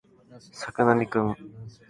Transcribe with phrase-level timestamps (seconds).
[0.55, 1.35] 作並くん